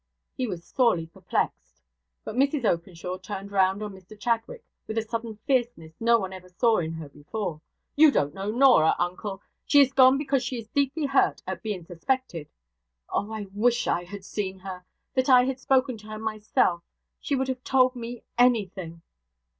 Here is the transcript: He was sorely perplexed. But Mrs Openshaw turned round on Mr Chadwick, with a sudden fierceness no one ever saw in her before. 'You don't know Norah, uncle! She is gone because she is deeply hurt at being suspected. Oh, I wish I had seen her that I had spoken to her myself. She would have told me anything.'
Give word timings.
He 0.35 0.47
was 0.47 0.65
sorely 0.65 1.05
perplexed. 1.05 1.79
But 2.23 2.33
Mrs 2.35 2.65
Openshaw 2.65 3.19
turned 3.19 3.51
round 3.51 3.83
on 3.83 3.93
Mr 3.93 4.19
Chadwick, 4.19 4.63
with 4.87 4.97
a 4.97 5.03
sudden 5.03 5.37
fierceness 5.45 5.93
no 5.99 6.17
one 6.17 6.33
ever 6.33 6.49
saw 6.49 6.79
in 6.79 6.93
her 6.93 7.07
before. 7.07 7.61
'You 7.95 8.09
don't 8.09 8.33
know 8.33 8.49
Norah, 8.49 8.95
uncle! 8.97 9.43
She 9.67 9.79
is 9.79 9.93
gone 9.93 10.17
because 10.17 10.41
she 10.43 10.57
is 10.57 10.67
deeply 10.69 11.05
hurt 11.05 11.43
at 11.45 11.61
being 11.61 11.85
suspected. 11.85 12.49
Oh, 13.11 13.31
I 13.31 13.45
wish 13.53 13.85
I 13.85 14.03
had 14.05 14.25
seen 14.25 14.57
her 14.61 14.83
that 15.13 15.29
I 15.29 15.43
had 15.43 15.59
spoken 15.59 15.97
to 15.99 16.07
her 16.07 16.17
myself. 16.17 16.81
She 17.19 17.35
would 17.35 17.47
have 17.47 17.63
told 17.63 17.95
me 17.95 18.23
anything.' 18.39 19.03